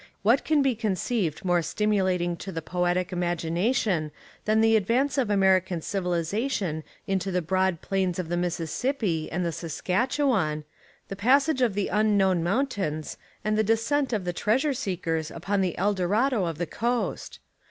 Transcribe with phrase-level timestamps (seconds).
[0.23, 4.11] What can be conceived more stimulating to the poetic imagination
[4.47, 9.51] thar^ the advance of American civilisation into the broad plains of the Mississippi and the
[9.51, 10.63] Sas katchewan,
[11.07, 15.61] the passage of the unknown moun tains and the descent of the treasure seekers upon
[15.61, 17.37] the Eldorado of the coast?